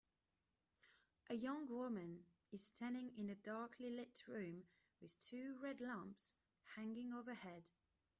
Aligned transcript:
A 1.29 1.35
young 1.35 1.67
woman 1.67 2.25
is 2.51 2.63
standing 2.65 3.11
in 3.15 3.29
a 3.29 3.35
darklylit 3.35 4.25
room 4.27 4.63
with 4.99 5.19
two 5.19 5.59
red 5.61 5.79
lamps 5.79 6.33
hanging 6.75 7.13
overhead. 7.13 7.69